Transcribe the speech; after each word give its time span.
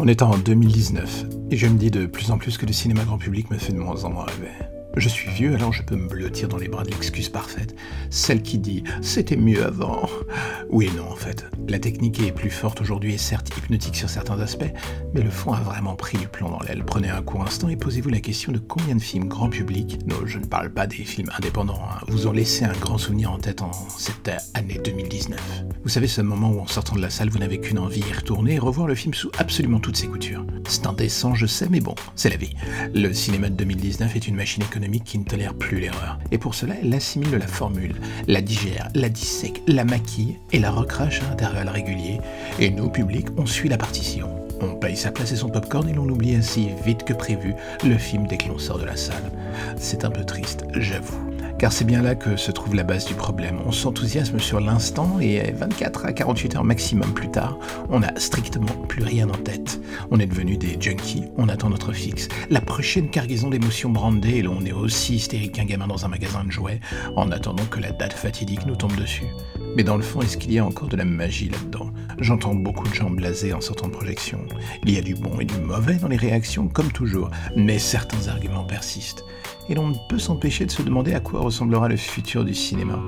On 0.00 0.06
est 0.06 0.22
en 0.22 0.38
2019, 0.38 1.26
et 1.50 1.56
je 1.56 1.66
me 1.66 1.76
dis 1.76 1.90
de 1.90 2.06
plus 2.06 2.30
en 2.30 2.38
plus 2.38 2.56
que 2.56 2.64
le 2.64 2.72
cinéma 2.72 3.02
grand 3.02 3.18
public 3.18 3.50
me 3.50 3.58
fait 3.58 3.72
de 3.72 3.80
moins 3.80 4.04
en 4.04 4.10
moins 4.10 4.26
rêver. 4.26 4.67
Je 4.98 5.08
suis 5.08 5.30
vieux, 5.30 5.54
alors 5.54 5.72
je 5.72 5.84
peux 5.84 5.94
me 5.94 6.08
blottir 6.08 6.48
dans 6.48 6.56
les 6.56 6.66
bras 6.66 6.82
de 6.82 6.90
l'excuse 6.90 7.28
parfaite, 7.28 7.76
celle 8.10 8.42
qui 8.42 8.58
dit 8.58 8.82
c'était 9.00 9.36
mieux 9.36 9.64
avant. 9.64 10.08
Oui 10.70 10.90
non, 10.96 11.08
en 11.08 11.14
fait. 11.14 11.46
La 11.68 11.78
technique 11.78 12.20
est 12.20 12.32
plus 12.32 12.50
forte 12.50 12.80
aujourd'hui 12.80 13.14
et 13.14 13.18
certes 13.18 13.56
hypnotique 13.56 13.94
sur 13.94 14.10
certains 14.10 14.40
aspects, 14.40 14.72
mais 15.14 15.22
le 15.22 15.30
fond 15.30 15.52
a 15.52 15.60
vraiment 15.60 15.94
pris 15.94 16.18
du 16.18 16.26
plomb 16.26 16.50
dans 16.50 16.58
l'aile. 16.60 16.82
Prenez 16.84 17.10
un 17.10 17.22
court 17.22 17.42
instant 17.42 17.68
et 17.68 17.76
posez-vous 17.76 18.08
la 18.08 18.18
question 18.18 18.50
de 18.50 18.58
combien 18.58 18.96
de 18.96 19.00
films 19.00 19.28
grand 19.28 19.50
public, 19.50 20.00
non, 20.06 20.26
je 20.26 20.38
ne 20.38 20.46
parle 20.46 20.70
pas 20.70 20.88
des 20.88 20.96
films 20.96 21.30
indépendants, 21.38 21.80
hein, 21.88 22.00
vous 22.08 22.26
ont 22.26 22.32
laissé 22.32 22.64
un 22.64 22.72
grand 22.72 22.98
souvenir 22.98 23.30
en 23.30 23.38
tête 23.38 23.62
en 23.62 23.70
cette 23.96 24.30
année 24.54 24.80
2019. 24.84 25.38
Vous 25.84 25.88
savez, 25.88 26.08
ce 26.08 26.22
moment 26.22 26.50
où 26.50 26.58
en 26.58 26.66
sortant 26.66 26.96
de 26.96 27.02
la 27.02 27.10
salle, 27.10 27.28
vous 27.28 27.38
n'avez 27.38 27.60
qu'une 27.60 27.78
envie, 27.78 28.00
y 28.00 28.12
retourner 28.12 28.54
et 28.54 28.58
revoir 28.58 28.88
le 28.88 28.96
film 28.96 29.14
sous 29.14 29.30
absolument 29.38 29.78
toutes 29.78 29.96
ses 29.96 30.08
coutures. 30.08 30.44
C'est 30.68 30.86
indécent, 30.86 31.34
je 31.34 31.46
sais, 31.46 31.66
mais 31.70 31.80
bon, 31.80 31.94
c'est 32.14 32.28
la 32.28 32.36
vie. 32.36 32.54
Le 32.94 33.14
cinéma 33.14 33.48
de 33.48 33.54
2019 33.54 34.14
est 34.16 34.28
une 34.28 34.36
machine 34.36 34.62
économique 34.62 35.04
qui 35.04 35.18
ne 35.18 35.24
tolère 35.24 35.54
plus 35.54 35.80
l'erreur. 35.80 36.18
Et 36.30 36.36
pour 36.36 36.54
cela, 36.54 36.74
elle 36.82 36.92
assimile 36.92 37.36
la 37.36 37.46
formule, 37.46 37.96
la 38.26 38.42
digère, 38.42 38.88
la 38.94 39.08
dissèque, 39.08 39.62
la 39.66 39.86
maquille 39.86 40.38
et 40.52 40.58
la 40.58 40.70
recrache 40.70 41.22
à 41.22 41.32
intervalles 41.32 41.70
réguliers. 41.70 42.20
Et 42.58 42.68
nous, 42.70 42.90
public, 42.90 43.28
on 43.38 43.46
suit 43.46 43.70
la 43.70 43.78
partition. 43.78 44.28
On 44.60 44.74
paye 44.74 44.96
sa 44.96 45.10
place 45.10 45.32
et 45.32 45.36
son 45.36 45.48
popcorn 45.48 45.88
et 45.88 45.94
l'on 45.94 46.08
oublie 46.08 46.34
ainsi 46.34 46.68
vite 46.84 47.04
que 47.04 47.14
prévu 47.14 47.54
le 47.82 47.96
film 47.96 48.26
dès 48.26 48.36
que 48.36 48.48
l'on 48.48 48.58
sort 48.58 48.78
de 48.78 48.84
la 48.84 48.96
salle. 48.96 49.32
C'est 49.78 50.04
un 50.04 50.10
peu 50.10 50.24
triste, 50.24 50.64
j'avoue. 50.74 51.37
Car 51.58 51.72
c'est 51.72 51.84
bien 51.84 52.02
là 52.02 52.14
que 52.14 52.36
se 52.36 52.52
trouve 52.52 52.76
la 52.76 52.84
base 52.84 53.04
du 53.04 53.14
problème. 53.14 53.58
On 53.66 53.72
s'enthousiasme 53.72 54.38
sur 54.38 54.60
l'instant 54.60 55.18
et 55.20 55.42
24 55.50 56.06
à 56.06 56.12
48 56.12 56.54
heures 56.54 56.62
maximum 56.62 57.12
plus 57.12 57.32
tard, 57.32 57.58
on 57.90 57.98
n'a 57.98 58.14
strictement 58.16 58.72
plus 58.86 59.02
rien 59.02 59.28
en 59.28 59.36
tête. 59.36 59.80
On 60.12 60.20
est 60.20 60.26
devenu 60.26 60.56
des 60.56 60.76
junkies, 60.80 61.24
on 61.36 61.48
attend 61.48 61.68
notre 61.70 61.92
fixe. 61.92 62.28
La 62.48 62.60
prochaine 62.60 63.10
cargaison 63.10 63.50
d'émotions 63.50 63.90
brandées 63.90 64.36
et 64.36 64.42
l'on 64.42 64.64
est 64.64 64.72
aussi 64.72 65.16
hystérique 65.16 65.56
qu'un 65.56 65.64
gamin 65.64 65.88
dans 65.88 66.04
un 66.04 66.08
magasin 66.08 66.44
de 66.44 66.52
jouets 66.52 66.78
en 67.16 67.32
attendant 67.32 67.64
que 67.64 67.80
la 67.80 67.90
date 67.90 68.12
fatidique 68.12 68.64
nous 68.64 68.76
tombe 68.76 68.94
dessus. 68.94 69.26
Mais 69.74 69.82
dans 69.82 69.96
le 69.96 70.02
fond, 70.02 70.22
est-ce 70.22 70.36
qu'il 70.36 70.52
y 70.52 70.60
a 70.60 70.64
encore 70.64 70.88
de 70.88 70.96
la 70.96 71.04
magie 71.04 71.48
là-dedans? 71.48 71.90
J'entends 72.20 72.54
beaucoup 72.54 72.86
de 72.88 72.94
gens 72.94 73.10
blasés 73.10 73.52
en 73.52 73.60
sortant 73.60 73.88
de 73.88 73.92
projection. 73.92 74.38
Il 74.84 74.94
y 74.94 74.98
a 74.98 75.02
du 75.02 75.16
bon 75.16 75.40
et 75.40 75.44
du 75.44 75.58
mauvais 75.58 75.96
dans 75.96 76.08
les 76.08 76.16
réactions, 76.16 76.68
comme 76.68 76.92
toujours, 76.92 77.30
mais 77.56 77.80
certains 77.80 78.28
arguments 78.28 78.64
persistent 78.64 79.24
et 79.68 79.74
l'on 79.74 79.88
ne 79.88 79.96
peut 80.08 80.18
s'empêcher 80.18 80.66
de 80.66 80.70
se 80.70 80.82
demander 80.82 81.14
à 81.14 81.20
quoi 81.20 81.40
ressemblera 81.40 81.88
le 81.88 81.96
futur 81.96 82.44
du 82.44 82.54
cinéma. 82.54 82.98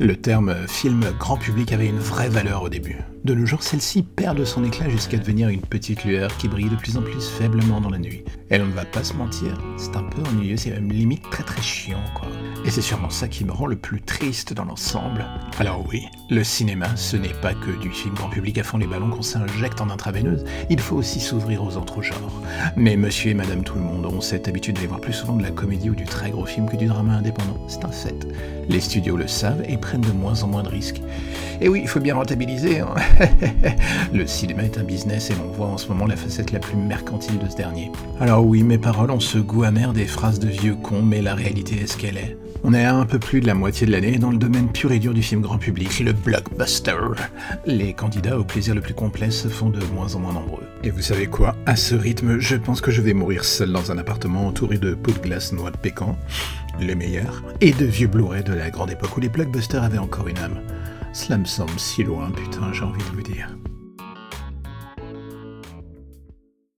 Le 0.00 0.16
terme 0.16 0.54
film 0.68 1.04
grand 1.18 1.36
public 1.36 1.72
avait 1.72 1.88
une 1.88 1.98
vraie 1.98 2.28
valeur 2.28 2.62
au 2.62 2.68
début. 2.68 2.98
De 3.24 3.34
nos 3.34 3.46
jours, 3.46 3.64
celle-ci 3.64 4.04
perd 4.04 4.38
de 4.38 4.44
son 4.44 4.64
éclat 4.64 4.88
jusqu'à 4.88 5.18
devenir 5.18 5.48
une 5.48 5.60
petite 5.60 6.04
lueur 6.04 6.36
qui 6.36 6.46
brille 6.46 6.70
de 6.70 6.76
plus 6.76 6.96
en 6.96 7.02
plus 7.02 7.28
faiblement 7.28 7.80
dans 7.80 7.90
la 7.90 7.98
nuit. 7.98 8.22
Et 8.50 8.60
on 8.60 8.66
ne 8.66 8.72
va 8.72 8.84
pas 8.84 9.02
se 9.02 9.12
mentir, 9.14 9.58
c'est 9.76 9.96
un 9.96 10.04
peu 10.04 10.22
ennuyeux, 10.30 10.56
c'est 10.56 10.70
même 10.70 10.90
limite 10.90 11.28
très 11.30 11.42
très 11.42 11.60
chiant 11.60 12.02
quoi. 12.14 12.28
Et 12.64 12.70
c'est 12.70 12.80
sûrement 12.80 13.10
ça 13.10 13.26
qui 13.26 13.44
me 13.44 13.50
rend 13.50 13.66
le 13.66 13.76
plus 13.76 14.00
triste 14.00 14.52
dans 14.52 14.64
l'ensemble. 14.64 15.26
Alors 15.58 15.84
oui, 15.88 16.06
le 16.30 16.44
cinéma, 16.44 16.94
ce 16.96 17.16
n'est 17.16 17.28
pas 17.28 17.54
que 17.54 17.72
du 17.80 17.90
film 17.90 18.14
grand 18.14 18.30
public 18.30 18.56
à 18.58 18.62
fond 18.62 18.78
les 18.78 18.86
ballons 18.86 19.10
qu'on 19.10 19.22
s'injecte 19.22 19.80
en 19.80 19.90
intraveineuse, 19.90 20.44
il 20.70 20.80
faut 20.80 20.96
aussi 20.96 21.18
s'ouvrir 21.18 21.62
aux 21.64 21.76
autres 21.76 22.02
genres. 22.02 22.40
Mais 22.76 22.96
monsieur 22.96 23.32
et 23.32 23.34
madame 23.34 23.64
tout 23.64 23.74
le 23.74 23.82
monde 23.82 24.06
ont 24.06 24.20
cette 24.20 24.46
habitude 24.46 24.76
d'aller 24.76 24.86
voir 24.86 25.00
plus 25.00 25.12
souvent 25.12 25.34
de 25.34 25.42
la 25.42 25.50
ou 25.90 25.94
du 25.94 26.04
très 26.04 26.30
gros 26.30 26.44
film 26.44 26.68
que 26.68 26.76
du 26.76 26.86
drama 26.86 27.14
indépendant, 27.14 27.58
c'est 27.68 27.84
un 27.84 27.90
fait. 27.90 28.26
Les 28.68 28.80
studios 28.80 29.16
le 29.16 29.28
savent 29.28 29.62
et 29.68 29.76
prennent 29.76 30.02
de 30.02 30.12
moins 30.12 30.42
en 30.42 30.48
moins 30.48 30.62
de 30.62 30.68
risques. 30.68 31.00
Et 31.60 31.68
oui, 31.68 31.80
il 31.82 31.88
faut 31.88 32.00
bien 32.00 32.14
rentabiliser. 32.14 32.80
Hein. 32.80 32.94
le 34.12 34.26
cinéma 34.26 34.62
est 34.62 34.78
un 34.78 34.84
business 34.84 35.30
et 35.30 35.34
l'on 35.34 35.50
voit 35.50 35.66
en 35.66 35.78
ce 35.78 35.88
moment 35.88 36.06
la 36.06 36.16
facette 36.16 36.52
la 36.52 36.60
plus 36.60 36.76
mercantile 36.76 37.38
de 37.38 37.48
ce 37.48 37.56
dernier. 37.56 37.90
Alors 38.20 38.44
oui, 38.44 38.62
mes 38.62 38.78
paroles 38.78 39.10
ont 39.10 39.20
ce 39.20 39.38
goût 39.38 39.64
amer 39.64 39.92
des 39.92 40.06
phrases 40.06 40.38
de 40.38 40.48
vieux 40.48 40.76
cons, 40.76 41.02
mais 41.02 41.22
la 41.22 41.34
réalité 41.34 41.80
est 41.82 41.86
ce 41.86 41.96
qu'elle 41.96 42.16
est. 42.16 42.36
On 42.64 42.74
est 42.74 42.84
à 42.84 42.94
un 42.94 43.06
peu 43.06 43.20
plus 43.20 43.40
de 43.40 43.46
la 43.46 43.54
moitié 43.54 43.86
de 43.86 43.92
l'année 43.92 44.18
dans 44.18 44.30
le 44.30 44.36
domaine 44.36 44.70
pur 44.70 44.90
et 44.90 44.98
dur 44.98 45.14
du 45.14 45.22
film 45.22 45.40
grand 45.40 45.58
public, 45.58 46.00
le 46.00 46.12
blockbuster. 46.12 46.92
Les 47.66 47.92
candidats 47.92 48.38
au 48.38 48.42
plaisir 48.42 48.74
le 48.74 48.80
plus 48.80 48.94
complet 48.94 49.30
se 49.30 49.46
font 49.46 49.70
de 49.70 49.80
moins 49.94 50.14
en 50.16 50.18
moins 50.18 50.32
nombreux. 50.32 50.64
Et 50.82 50.90
vous 50.90 51.02
savez 51.02 51.26
quoi? 51.26 51.54
À 51.66 51.76
ce 51.76 51.94
rythme, 51.94 52.40
je 52.40 52.56
pense 52.56 52.80
que 52.80 52.90
je 52.90 53.00
vais 53.00 53.14
mourir 53.14 53.44
seul 53.44 53.72
dans 53.72 53.92
un 53.92 53.98
appartement 53.98 54.46
entouré 54.46 54.78
de 54.78 54.94
pots 54.94 55.12
de 55.12 55.18
glace 55.18 55.52
noix 55.52 55.70
pécan, 55.78 56.16
les 56.80 56.94
meilleurs, 56.94 57.42
et 57.60 57.72
de 57.72 57.84
vieux 57.84 58.08
Blu-ray 58.08 58.44
de 58.44 58.52
la 58.52 58.70
grande 58.70 58.90
époque 58.90 59.16
où 59.16 59.20
les 59.20 59.28
blockbusters 59.28 59.82
avaient 59.82 59.98
encore 59.98 60.28
une 60.28 60.38
âme. 60.38 60.60
Cela 61.12 61.38
me 61.38 61.44
semble 61.44 61.78
si 61.78 62.04
loin, 62.04 62.30
putain, 62.30 62.72
j'ai 62.72 62.84
envie 62.84 62.98
de 62.98 63.16
vous 63.16 63.22
dire. 63.22 63.48